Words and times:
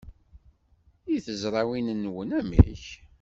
I 1.15 1.17
tezrawin-nwen, 1.25 2.29
amek? 2.39 2.85